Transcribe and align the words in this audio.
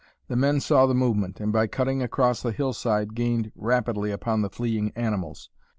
The 0.29 0.35
men 0.35 0.59
saw 0.59 0.87
the 0.87 0.95
movement, 0.95 1.39
and 1.39 1.53
by 1.53 1.67
cutting 1.67 2.01
across 2.01 2.41
the 2.41 2.51
hillside 2.51 3.13
gained 3.13 3.51
rapidly 3.55 4.09
upon 4.11 4.41
the 4.41 4.49
fleeing 4.49 4.91
animals. 4.95 5.51